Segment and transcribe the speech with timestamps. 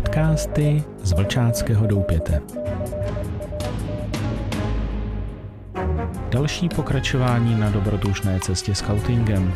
[0.00, 2.42] Podcasty z Vlčáckého doupěte.
[6.30, 9.52] Další pokračování na dobrodružné cestě scoutingem.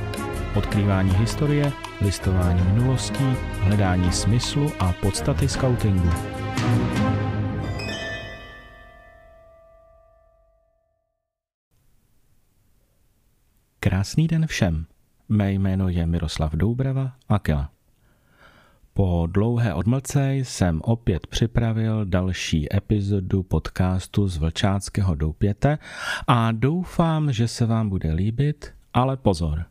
[0.56, 3.24] Odkrývání historie, listování minulostí,
[3.60, 6.10] hledání smyslu a podstaty scoutingu.
[13.80, 14.86] Krásný den všem.
[15.28, 17.73] Mé jméno je Miroslav Doubrava Akela.
[18.96, 25.78] Po dlouhé odmlce jsem opět připravil další epizodu podcastu z Vlčáckého doupěte
[26.26, 29.64] a doufám, že se vám bude líbit, ale pozor,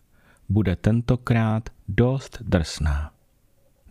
[0.49, 3.11] bude tentokrát dost drsná.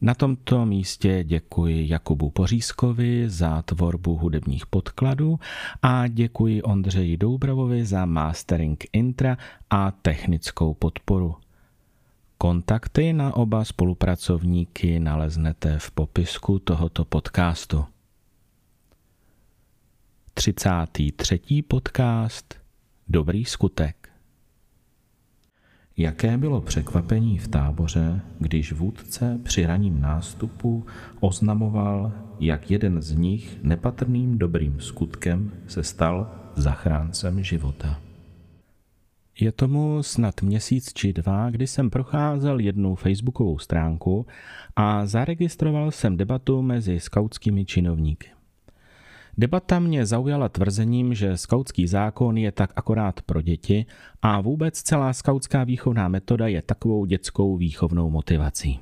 [0.00, 5.38] Na tomto místě děkuji Jakubu Pořízkovi za tvorbu hudebních podkladů
[5.82, 9.36] a děkuji Ondřeji Doubravovi za mastering intra
[9.70, 11.41] a technickou podporu.
[12.42, 17.84] Kontakty na oba spolupracovníky naleznete v popisku tohoto podcastu.
[20.34, 21.62] 33.
[21.68, 22.54] podcast
[23.08, 24.08] Dobrý skutek
[25.96, 30.86] Jaké bylo překvapení v táboře, když vůdce při raním nástupu
[31.20, 38.00] oznamoval, jak jeden z nich nepatrným dobrým skutkem se stal zachráncem života.
[39.40, 44.26] Je tomu snad měsíc či dva, kdy jsem procházel jednu facebookovou stránku
[44.76, 48.28] a zaregistroval jsem debatu mezi skautskými činovníky.
[49.38, 53.86] Debata mě zaujala tvrzením, že skautský zákon je tak akorát pro děti
[54.22, 58.80] a vůbec celá skautská výchovná metoda je takovou dětskou výchovnou motivací.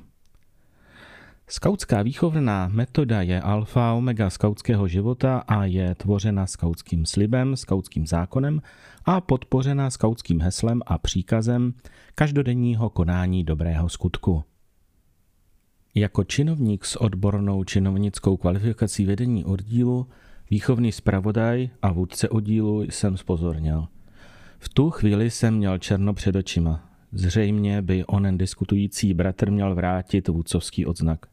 [1.51, 8.61] Skautská výchovná metoda je alfa omega skautského života a je tvořena skautským slibem, skautským zákonem
[9.05, 11.73] a podpořena skautským heslem a příkazem
[12.15, 14.43] každodenního konání dobrého skutku.
[15.95, 20.07] Jako činovník s odbornou činovnickou kvalifikací vedení oddílu,
[20.51, 23.87] výchovný zpravodaj a vůdce oddílu jsem spozornil.
[24.59, 26.89] V tu chvíli jsem měl černo před očima.
[27.11, 31.30] Zřejmě by onen diskutující bratr měl vrátit vůdcovský odznak.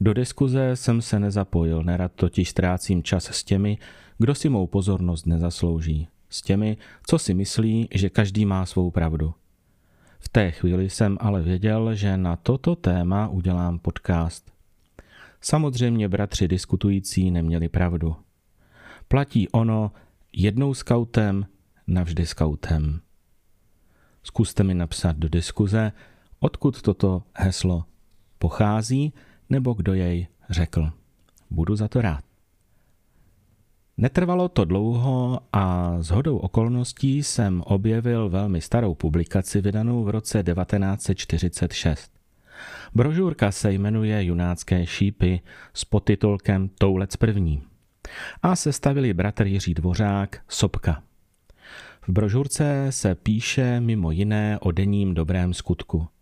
[0.00, 3.78] Do diskuze jsem se nezapojil, nerad totiž ztrácím čas s těmi,
[4.18, 6.08] kdo si mou pozornost nezaslouží.
[6.28, 6.76] S těmi,
[7.06, 9.34] co si myslí, že každý má svou pravdu.
[10.18, 14.52] V té chvíli jsem ale věděl, že na toto téma udělám podcast.
[15.40, 18.16] Samozřejmě bratři diskutující neměli pravdu.
[19.08, 19.92] Platí ono
[20.32, 21.46] jednou skautem,
[21.86, 23.00] navždy skautem.
[24.22, 25.92] Zkuste mi napsat do diskuze,
[26.40, 27.84] odkud toto heslo
[28.38, 29.12] pochází
[29.50, 30.90] nebo kdo jej řekl.
[31.50, 32.24] Budu za to rád.
[33.96, 40.42] Netrvalo to dlouho a s hodou okolností jsem objevil velmi starou publikaci vydanou v roce
[40.42, 42.12] 1946.
[42.94, 45.40] Brožurka se jmenuje Junácké šípy
[45.74, 47.62] s podtitulkem Toulec první
[48.42, 51.02] a sestavili bratr Jiří Dvořák Sobka.
[52.02, 56.08] V brožurce se píše mimo jiné o denním dobrém skutku–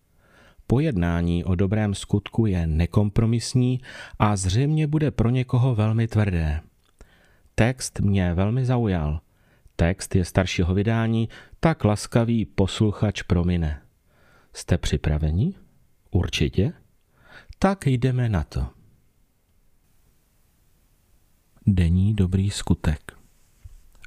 [0.70, 3.80] Pojednání o dobrém skutku je nekompromisní
[4.18, 6.60] a zřejmě bude pro někoho velmi tvrdé.
[7.54, 9.20] Text mě velmi zaujal.
[9.76, 11.28] Text je staršího vydání,
[11.60, 13.82] tak laskavý posluchač promine.
[14.52, 15.54] Jste připraveni?
[16.10, 16.72] Určitě?
[17.58, 18.66] Tak jdeme na to.
[21.66, 23.12] Denní dobrý skutek.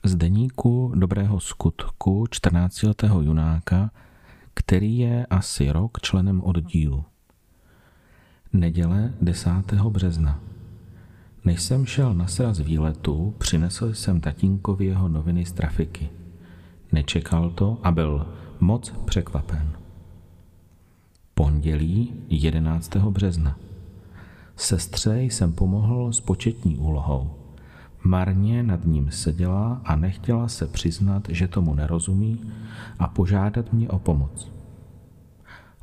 [0.03, 2.83] Z deníku dobrého skutku 14.
[3.22, 3.91] junáka
[4.53, 7.06] který je asi rok členem oddílu.
[8.53, 9.50] Neděle 10.
[9.73, 10.39] března.
[11.45, 16.09] Než jsem šel na sraz výletu, přinesl jsem tatínkovi jeho noviny z trafiky.
[16.91, 18.28] Nečekal to a byl
[18.59, 19.72] moc překvapen.
[21.34, 22.95] Pondělí 11.
[22.95, 23.57] března.
[24.56, 27.41] Sestře jsem pomohl s početní úlohou.
[28.03, 32.41] Marně nad ním seděla a nechtěla se přiznat, že tomu nerozumí
[33.00, 34.51] a požádat mě o pomoc.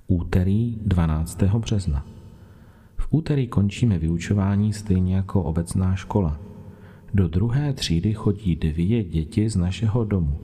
[0.06, 1.42] Úterý 12.
[1.42, 2.06] března.
[2.96, 6.38] V úterý končíme vyučování stejně jako obecná škola.
[7.14, 10.40] Do druhé třídy chodí dvě děti z našeho domu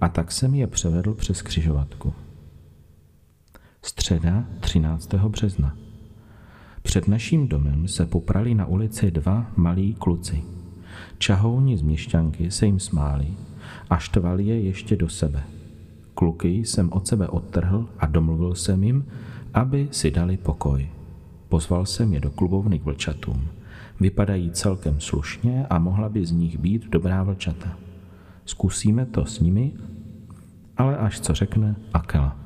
[0.00, 2.14] a tak jsem je převedl přes křižovatku.
[3.82, 5.14] Středa 13.
[5.14, 5.76] března.
[6.82, 10.42] Před naším domem se poprali na ulici dva malí kluci.
[11.18, 13.26] Čahouni z měšťanky se jim smáli
[13.90, 15.42] a štvali je ještě do sebe.
[16.14, 19.04] Kluky jsem od sebe odtrhl a domluvil jsem jim,
[19.54, 20.88] aby si dali pokoj.
[21.48, 23.48] Pozval jsem je do klubovny k vlčatům.
[24.00, 27.76] Vypadají celkem slušně a mohla by z nich být dobrá vlčata.
[28.44, 29.72] Zkusíme to s nimi,
[30.76, 32.36] ale až co řekne Akela.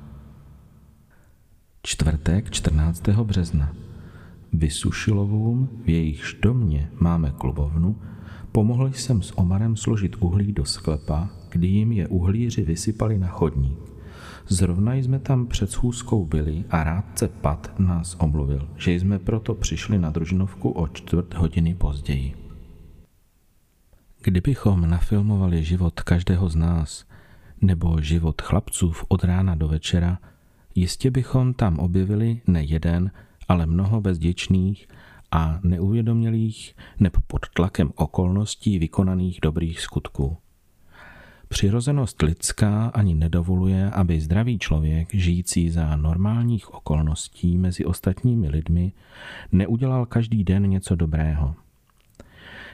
[1.83, 3.09] Čtvrtek 14.
[3.09, 3.73] března.
[4.53, 7.97] Vysušilovům, v jejichž domě máme klubovnu,
[8.59, 13.79] pomohl jsem s Omarem složit uhlí do sklepa, kdy jim je uhlíři vysypali na chodník.
[14.49, 19.99] Zrovna jsme tam před schůzkou byli a rádce Pat nás omluvil, že jsme proto přišli
[19.99, 22.35] na družinovku o čtvrt hodiny později.
[24.23, 27.05] Kdybychom nafilmovali život každého z nás,
[27.61, 30.19] nebo život chlapců od rána do večera,
[30.75, 33.11] jistě bychom tam objevili ne jeden,
[33.49, 34.89] ale mnoho bezděčných
[35.31, 40.37] a neuvědomělých nebo pod tlakem okolností vykonaných dobrých skutků.
[41.49, 48.93] Přirozenost lidská ani nedovoluje, aby zdravý člověk, žijící za normálních okolností mezi ostatními lidmi,
[49.53, 51.55] neudělal každý den něco dobrého.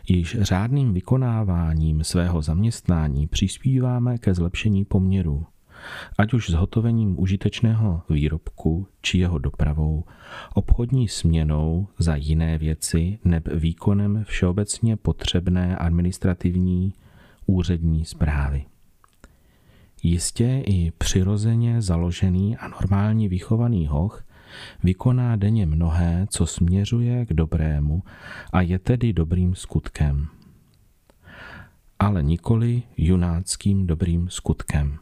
[0.08, 5.46] Již řádným vykonáváním svého zaměstnání přispíváme ke zlepšení poměru,
[6.18, 10.04] ať už zhotovením užitečného výrobku či jeho dopravou,
[10.54, 16.92] obchodní směnou za jiné věci neb výkonem všeobecně potřebné administrativní
[17.46, 18.64] úřední zprávy.
[20.02, 24.24] Jistě i přirozeně založený a normálně vychovaný hoch
[24.82, 28.02] vykoná denně mnohé, co směřuje k dobrému
[28.52, 30.28] a je tedy dobrým skutkem.
[31.98, 34.98] Ale nikoli junáckým dobrým skutkem.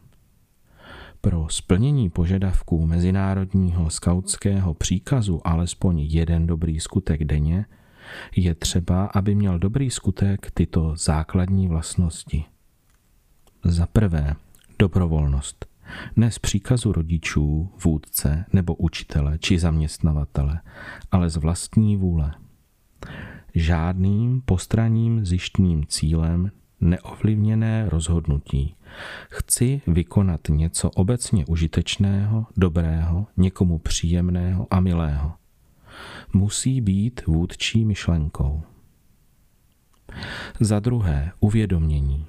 [1.25, 7.65] Pro splnění požadavků mezinárodního skautského příkazu alespoň jeden dobrý skutek denně
[8.35, 12.45] je třeba, aby měl dobrý skutek tyto základní vlastnosti.
[13.63, 14.35] Za prvé,
[14.79, 15.65] dobrovolnost.
[16.15, 20.61] Ne z příkazu rodičů, vůdce nebo učitele či zaměstnavatele,
[21.11, 22.31] ale z vlastní vůle.
[23.55, 26.51] Žádným postranním zjištním cílem
[26.83, 28.75] neovlivněné rozhodnutí.
[29.29, 35.33] Chci vykonat něco obecně užitečného, dobrého, někomu příjemného a milého.
[36.33, 38.61] Musí být vůdčí myšlenkou.
[40.59, 42.25] Za druhé, uvědomění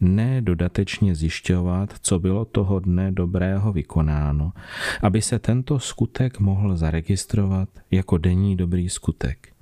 [0.00, 4.52] ne dodatečně zjišťovat, co bylo toho dne dobrého vykonáno,
[5.02, 9.52] aby se tento skutek mohl zaregistrovat jako denní dobrý skutek.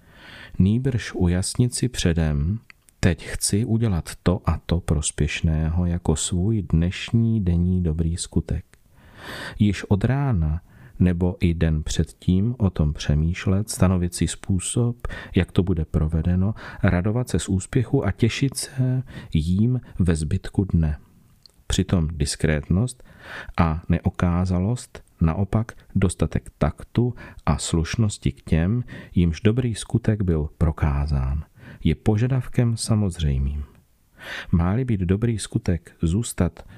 [0.58, 2.58] Nýbrž ujasnit si předem,
[3.04, 8.64] teď chci udělat to a to prospěšného jako svůj dnešní denní dobrý skutek.
[9.58, 10.60] Již od rána
[10.98, 14.96] nebo i den předtím o tom přemýšlet, stanovit si způsob,
[15.34, 19.02] jak to bude provedeno, radovat se z úspěchu a těšit se
[19.32, 20.98] jím ve zbytku dne.
[21.66, 23.04] Přitom diskrétnost
[23.56, 27.14] a neokázalost, naopak dostatek taktu
[27.46, 28.84] a slušnosti k těm,
[29.14, 31.44] jimž dobrý skutek byl prokázán,
[31.84, 33.64] je požadavkem samozřejmým.
[34.52, 36.68] Máli být dobrý skutek zůstat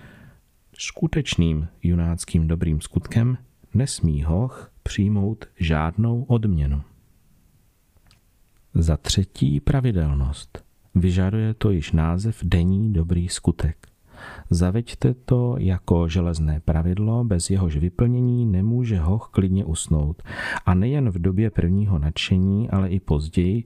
[0.79, 3.39] skutečným junáckým dobrým skutkem,
[3.75, 6.83] nesmí hoch přijmout žádnou odměnu.
[8.75, 10.65] Za třetí pravidelnost.
[10.95, 13.94] Vyžaduje to již název denní dobrý skutek.
[14.51, 20.23] Zaveďte to jako železné pravidlo, bez jehož vyplnění nemůže hoch klidně usnout.
[20.67, 23.65] A nejen v době prvního nadšení, ale i později,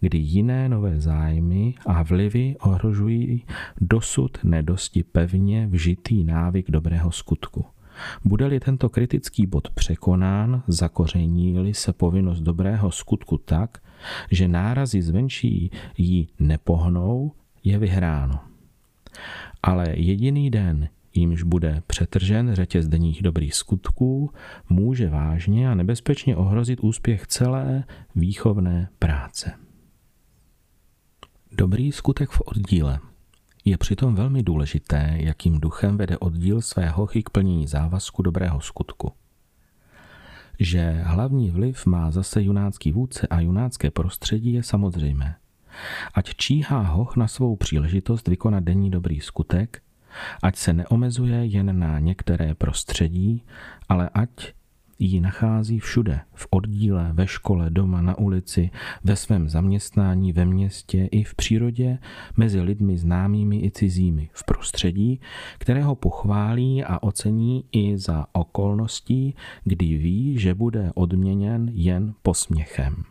[0.00, 3.44] kdy jiné nové zájmy a vlivy ohrožují
[3.80, 7.64] dosud nedosti pevně vžitý návyk dobrého skutku.
[8.24, 13.78] Bude-li tento kritický bod překonán, zakoření-li se povinnost dobrého skutku tak,
[14.30, 17.32] že nárazy zvenčí ji nepohnou,
[17.64, 18.40] je vyhráno.
[19.62, 24.30] Ale jediný den, jímž bude přetržen řetěz denních dobrých skutků,
[24.68, 29.52] může vážně a nebezpečně ohrozit úspěch celé výchovné práce.
[31.52, 33.00] Dobrý skutek v oddíle.
[33.64, 39.12] Je přitom velmi důležité, jakým duchem vede oddíl své hochy k plnění závazku dobrého skutku.
[40.58, 45.36] Že hlavní vliv má zase junácký vůdce a junácké prostředí je samozřejmé.
[46.14, 49.82] Ať číhá hoch na svou příležitost vykonat denní dobrý skutek,
[50.42, 53.42] ať se neomezuje jen na některé prostředí,
[53.88, 54.52] ale ať
[55.00, 58.70] ji nachází všude, v oddíle, ve škole, doma, na ulici,
[59.04, 61.98] ve svém zaměstnání, ve městě i v přírodě,
[62.36, 65.20] mezi lidmi známými i cizími, v prostředí,
[65.58, 69.34] kterého pochválí a ocení i za okolností,
[69.64, 73.04] kdy ví, že bude odměněn jen posměchem.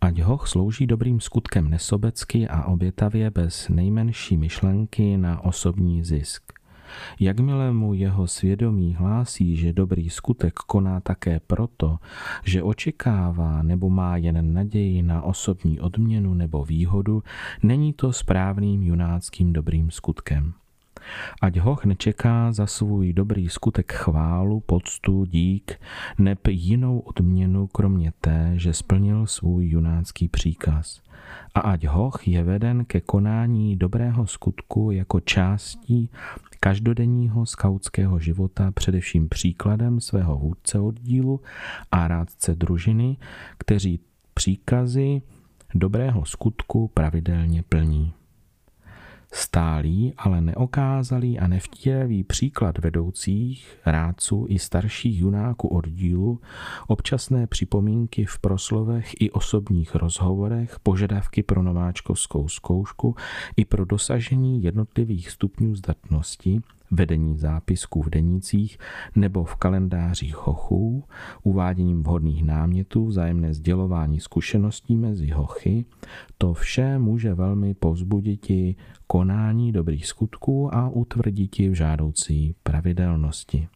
[0.00, 6.42] Ať hoch slouží dobrým skutkem nesobecky a obětavě bez nejmenší myšlenky na osobní zisk.
[7.20, 11.98] Jakmile mu jeho svědomí hlásí, že dobrý skutek koná také proto,
[12.44, 17.22] že očekává nebo má jen naději na osobní odměnu nebo výhodu,
[17.62, 20.52] není to správným junáckým dobrým skutkem.
[21.42, 25.80] Ať hoch nečeká za svůj dobrý skutek chválu, poctu, dík,
[26.18, 31.02] neb jinou odměnu kromě té, že splnil svůj junácký příkaz.
[31.54, 36.10] A ať hoch je veden ke konání dobrého skutku jako částí
[36.60, 41.40] každodenního skautského života především příkladem svého vůdce oddílu
[41.92, 43.16] a rádce družiny,
[43.58, 44.00] kteří
[44.34, 45.22] příkazy
[45.74, 48.12] dobrého skutku pravidelně plní.
[49.32, 56.40] Stálý, ale neokázalý a nevtíravý příklad vedoucích, rádců i starších junáků oddílu,
[56.86, 63.14] občasné připomínky v proslovech i osobních rozhovorech, požadavky pro nováčkovskou zkoušku
[63.56, 68.78] i pro dosažení jednotlivých stupňů zdatnosti, vedení zápisků v denících
[69.16, 71.04] nebo v kalendářích hochů,
[71.42, 75.84] uváděním vhodných námětů, vzájemné sdělování zkušeností mezi hochy,
[76.38, 78.46] to vše může velmi povzbudit
[79.06, 83.68] konání dobrých skutků a utvrdit v žádoucí pravidelnosti.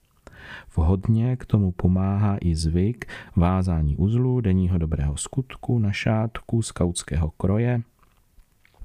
[0.76, 3.06] Vhodně k tomu pomáhá i zvyk
[3.36, 7.82] vázání uzlu, denního dobrého skutku na šátku skautského kroje.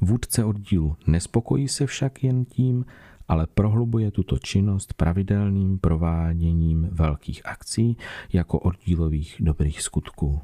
[0.01, 2.86] Vůdce oddílu nespokojí se však jen tím,
[3.29, 7.98] ale prohlubuje tuto činnost pravidelným prováděním velkých akcí
[8.33, 10.41] jako oddílových dobrých skutků.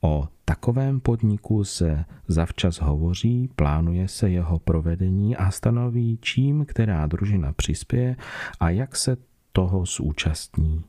[0.00, 7.52] O takovém podniku se zavčas hovoří, plánuje se jeho provedení a stanoví, čím která družina
[7.52, 8.16] přispěje
[8.60, 9.16] a jak se
[9.52, 10.84] toho zúčastní.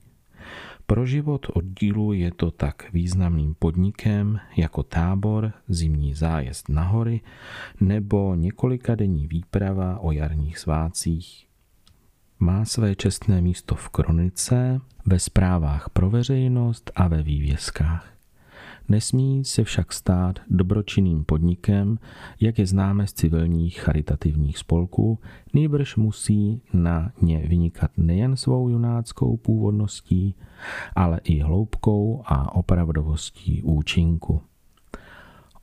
[0.86, 7.22] Pro život oddílu je to tak významným podnikem jako tábor, zimní zájezd na hory
[7.82, 11.48] nebo několika denní výprava o jarních svácích.
[12.40, 18.21] Má své čestné místo v kronice, ve zprávách pro veřejnost a ve vývězkách.
[18.92, 22.00] Nesmí se však stát dobročinným podnikem,
[22.40, 25.20] jak je známe z civilních charitativních spolků,
[25.54, 30.36] nejbrž musí na ně vynikat nejen svou junáckou původností,
[30.96, 34.42] ale i hloubkou a opravdovostí účinku.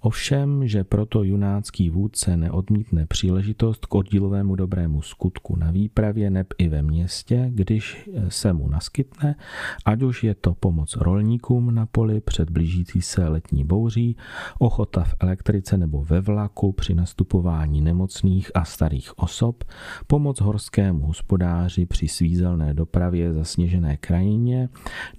[0.00, 6.68] Ovšem, že proto junácký vůdce neodmítne příležitost k oddílovému dobrému skutku na výpravě neb i
[6.68, 9.36] ve městě, když se mu naskytne,
[9.84, 14.16] ať už je to pomoc rolníkům na poli před blížící se letní bouří,
[14.58, 19.64] ochota v elektrice nebo ve vlaku při nastupování nemocných a starých osob,
[20.06, 24.68] pomoc horskému hospodáři při svízelné dopravě za sněžené krajině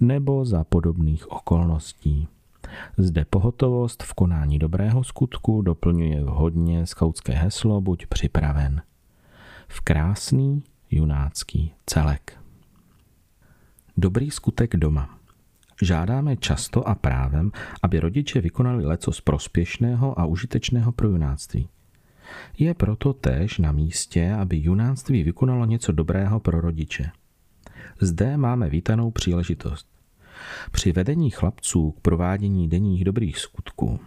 [0.00, 2.28] nebo za podobných okolností.
[2.98, 8.82] Zde pohotovost v konání dobrého skutku doplňuje vhodně skautské heslo Buď připraven.
[9.68, 12.38] V krásný junácký celek.
[13.96, 15.18] Dobrý skutek doma.
[15.82, 21.68] Žádáme často a právem, aby rodiče vykonali leco z prospěšného a užitečného pro junáctví.
[22.58, 27.10] Je proto též na místě, aby junáctví vykonalo něco dobrého pro rodiče.
[28.00, 29.99] Zde máme vítanou příležitost.
[30.72, 34.00] Při vedení chlapců k provádění denních dobrých skutků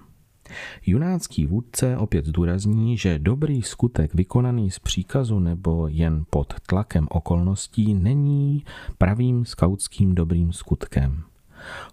[0.86, 7.94] Junácký vůdce opět zdůrazní, že dobrý skutek vykonaný z příkazu nebo jen pod tlakem okolností
[7.94, 8.64] není
[8.98, 11.24] pravým skautským dobrým skutkem.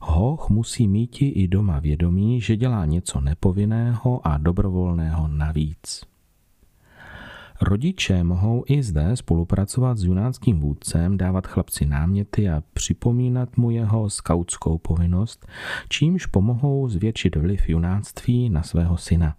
[0.01, 6.10] Hoch musí mít i doma vědomí, že dělá něco nepovinného a dobrovolného navíc.
[7.63, 14.11] Rodiče mohou i zde spolupracovat s junáckým vůdcem, dávat chlapci náměty a připomínat mu jeho
[14.11, 15.47] skautskou povinnost,
[15.89, 19.37] čímž pomohou zvětšit vliv junáctví na svého syna.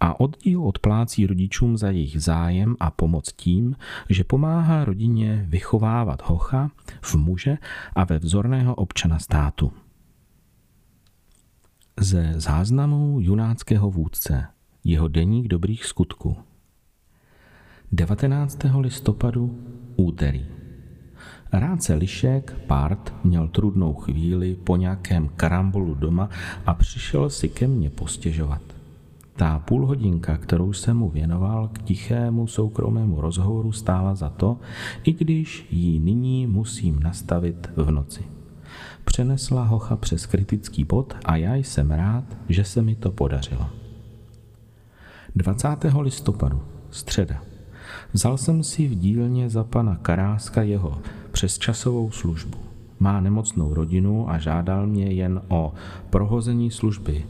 [0.00, 3.76] A oddíl odplácí rodičům za jejich zájem a pomoc tím,
[4.08, 6.70] že pomáhá rodině vychovávat hocha
[7.02, 7.58] v muže
[7.94, 9.72] a ve vzorného občana státu.
[12.00, 14.46] Ze záznamů junáckého vůdce
[14.84, 16.36] jeho deník dobrých skutků
[17.92, 18.58] 19.
[18.78, 19.58] listopadu
[19.96, 20.46] úterý.
[21.52, 26.28] Rádce Lišek, Part, měl trudnou chvíli po nějakém karambolu doma
[26.66, 28.62] a přišel si ke mně postěžovat.
[29.36, 34.58] Ta půl hodinka, kterou jsem mu věnoval k tichému soukromému rozhovoru, stála za to,
[35.04, 38.24] i když ji nyní musím nastavit v noci.
[39.04, 43.66] Přenesla hocha přes kritický bod a já jsem rád, že se mi to podařilo.
[45.36, 45.68] 20.
[46.00, 47.49] listopadu, středa.
[48.12, 50.98] Vzal jsem si v dílně za pana Karáska jeho
[51.32, 52.58] přesčasovou službu.
[53.00, 55.72] Má nemocnou rodinu a žádal mě jen o
[56.10, 57.26] prohození služby,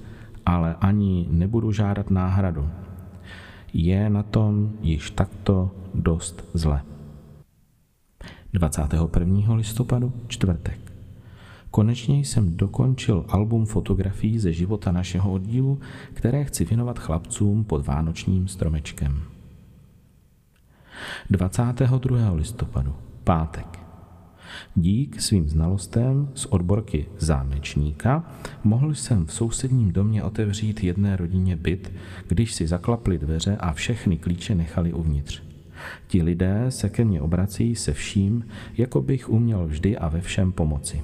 [0.47, 2.69] ale ani nebudu žádat náhradu.
[3.73, 6.83] Je na tom již takto dost zle.
[8.53, 9.55] 21.
[9.55, 10.93] listopadu, čtvrtek.
[11.71, 15.79] Konečně jsem dokončil album fotografií ze života našeho oddílu,
[16.15, 19.23] které chci věnovat chlapcům pod vánočním stromečkem.
[21.31, 22.33] 22.
[22.33, 23.81] listopadu, pátek.
[24.75, 28.25] Dík svým znalostem z odborky zámečníka
[28.65, 31.93] mohl jsem v sousedním domě otevřít jedné rodině byt,
[32.29, 35.43] když si zaklapli dveře a všechny klíče nechali uvnitř.
[36.07, 38.45] Ti lidé se ke mně obrací se vším,
[38.77, 41.03] jako bych uměl vždy a ve všem pomoci.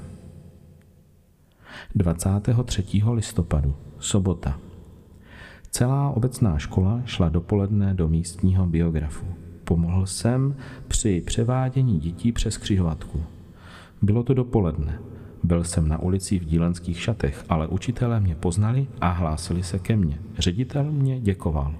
[1.94, 2.84] 23.
[3.12, 4.58] listopadu, sobota.
[5.70, 9.45] Celá obecná škola šla dopoledne do místního biografu.
[9.66, 10.56] Pomohl jsem
[10.88, 13.22] při převádění dětí přes křižovatku.
[14.02, 14.98] Bylo to dopoledne.
[15.42, 19.96] Byl jsem na ulici v dílenských šatech, ale učitelé mě poznali a hlásili se ke
[19.96, 20.18] mně.
[20.38, 21.74] Ředitel mě děkoval.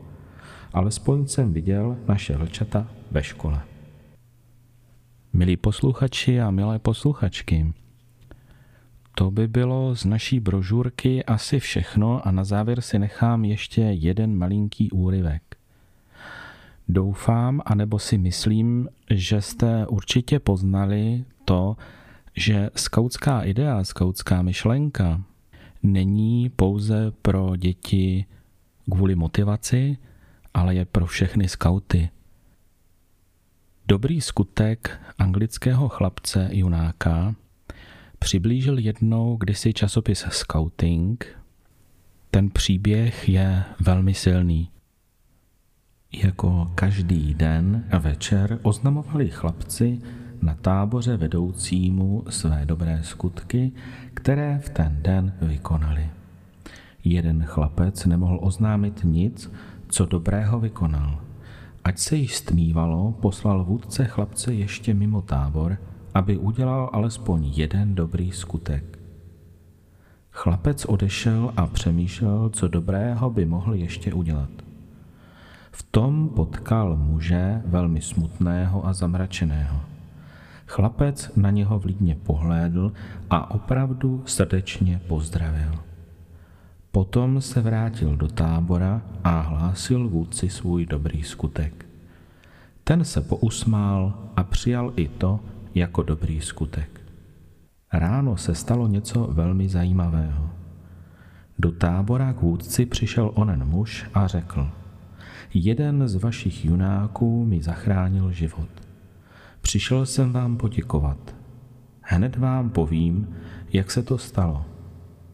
[0.73, 3.61] Alespoň jsem viděl naše vlčata ve škole.
[5.33, 7.73] Milí posluchači a milé posluchačky,
[9.15, 14.39] to by bylo z naší brožurky asi všechno a na závěr si nechám ještě jeden
[14.39, 15.56] malinký úryvek.
[16.89, 21.77] Doufám, anebo si myslím, že jste určitě poznali to,
[22.37, 25.23] že skautská idea, skautská myšlenka
[25.83, 28.25] není pouze pro děti
[28.91, 29.99] kvůli motivaci,
[30.55, 32.11] ale je pro všechny skauty.
[33.89, 37.35] Dobrý skutek anglického chlapce Junáka
[38.19, 41.39] přiblížil jednou kdysi časopis Scouting.
[42.31, 44.71] Ten příběh je velmi silný.
[46.13, 50.01] Jako každý den a večer oznamovali chlapci
[50.43, 53.73] na táboře vedoucímu své dobré skutky,
[54.15, 56.11] které v ten den vykonali.
[57.05, 59.53] Jeden chlapec nemohl oznámit nic,
[59.89, 61.21] co dobrého vykonal.
[61.85, 65.79] Ať se již stmívalo, poslal vůdce chlapce ještě mimo tábor,
[66.15, 68.99] aby udělal alespoň jeden dobrý skutek.
[70.31, 74.66] Chlapec odešel a přemýšlel, co dobrého by mohl ještě udělat.
[75.77, 79.81] V tom potkal muže velmi smutného a zamračeného.
[80.67, 82.93] Chlapec na něho vlídně pohlédl
[83.31, 85.73] a opravdu srdečně pozdravil.
[86.93, 91.87] Potom se vrátil do tábora a hlásil vůdci svůj dobrý skutek.
[92.85, 95.41] Ten se pousmál a přijal i to
[95.75, 97.01] jako dobrý skutek.
[97.93, 100.51] Ráno se stalo něco velmi zajímavého.
[101.59, 104.71] Do tábora k vůdci přišel onen muž a řekl,
[105.65, 108.69] jeden z vašich junáků mi zachránil život.
[109.61, 111.35] Přišel jsem vám poděkovat.
[112.01, 113.29] Hned vám povím,
[113.73, 114.65] jak se to stalo.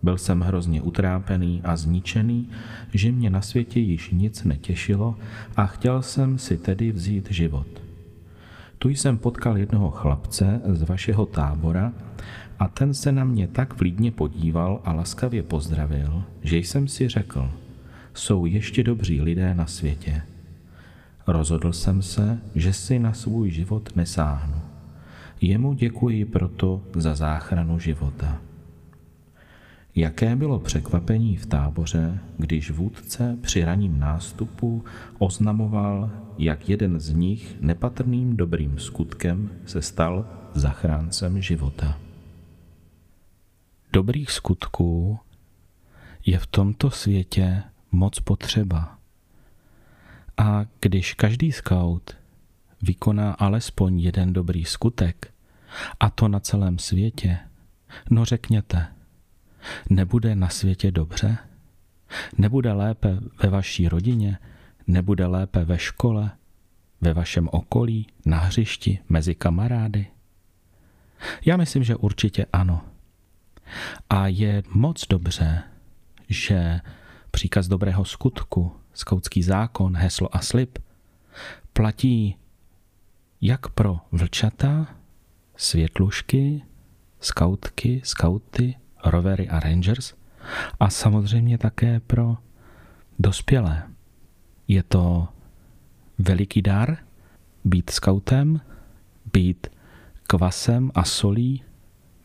[0.03, 2.49] Byl jsem hrozně utrápený a zničený,
[2.95, 5.17] že mě na světě již nic netěšilo
[5.57, 7.67] a chtěl jsem si tedy vzít život.
[8.79, 11.93] Tu jsem potkal jednoho chlapce z vašeho tábora
[12.59, 17.51] a ten se na mě tak vlídně podíval a laskavě pozdravil, že jsem si řekl,
[18.15, 20.23] jsou ještě dobří lidé na světě.
[21.27, 24.61] Rozhodl jsem se, že si na svůj život nesáhnu.
[25.41, 28.41] Jemu děkuji proto za záchranu života.
[29.95, 34.85] Jaké bylo překvapení v táboře, když vůdce při raním nástupu
[35.19, 41.99] oznamoval, jak jeden z nich nepatrným dobrým skutkem se stal zachráncem života.
[43.93, 45.19] Dobrých skutků
[46.27, 48.99] je v tomto světě moc potřeba.
[50.37, 52.17] A když každý scout
[52.83, 55.33] vykoná alespoň jeden dobrý skutek,
[56.01, 57.39] a to na celém světě,
[58.11, 58.87] no řekněte,
[59.91, 61.39] nebude na světě dobře?
[62.39, 64.39] Nebude lépe ve vaší rodině?
[64.87, 66.31] Nebude lépe ve škole?
[67.01, 68.07] Ve vašem okolí?
[68.27, 68.99] Na hřišti?
[69.09, 70.07] Mezi kamarády?
[71.45, 72.85] Já myslím, že určitě ano.
[74.11, 75.63] A je moc dobře,
[76.29, 76.81] že
[77.33, 80.79] příkaz dobrého skutku, skautský zákon, heslo a slib
[81.73, 82.37] platí
[83.41, 84.87] jak pro vlčata,
[85.57, 86.63] světlušky,
[87.21, 90.15] skautky, skauty, rovery a rangers
[90.81, 92.37] a samozřejmě také pro
[93.19, 93.89] dospělé.
[94.69, 95.29] Je to
[96.19, 96.99] veliký dar
[97.65, 98.61] být skautem,
[99.33, 99.67] být
[100.23, 101.65] kvasem a solí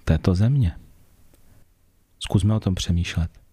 [0.03, 0.75] této země.
[2.19, 3.46] Zkusme o tom přemýšlet.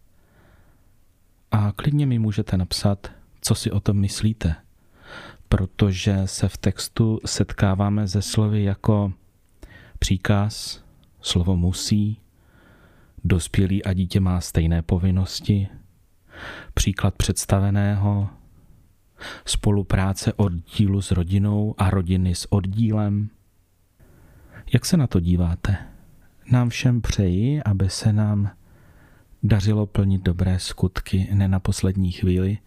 [1.55, 4.55] A klidně mi můžete napsat, co si o tom myslíte,
[5.49, 9.13] protože se v textu setkáváme ze slovy jako
[9.99, 10.85] příkaz,
[11.21, 12.21] slovo musí,
[13.25, 15.69] dospělý a dítě má stejné povinnosti,
[16.75, 18.29] příklad představeného,
[19.45, 23.31] spolupráce oddílu s rodinou a rodiny s oddílem.
[24.73, 25.77] Jak se na to díváte?
[26.51, 28.51] Nám všem přeji, aby se nám
[29.45, 32.59] dařilo plnit dobré skutky ne na poslední chvíli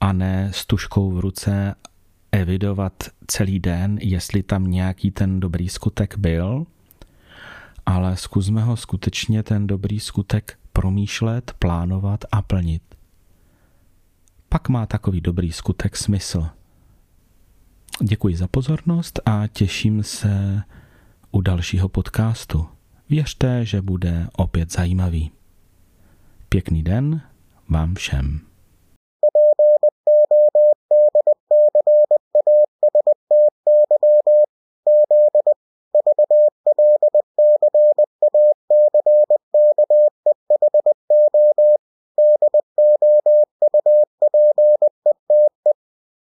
[0.00, 1.74] a ne s tuškou v ruce
[2.32, 2.92] evidovat
[3.26, 6.66] celý den, jestli tam nějaký ten dobrý skutek byl,
[7.86, 12.82] ale zkusme ho skutečně ten dobrý skutek promýšlet, plánovat a plnit.
[14.48, 16.48] Pak má takový dobrý skutek smysl.
[18.02, 20.62] Děkuji za pozornost a těším se
[21.30, 22.66] u dalšího podcastu.
[23.08, 25.30] Věřte, že bude opět zajímavý.
[26.54, 27.20] Pěkný den
[27.68, 28.40] vám všem.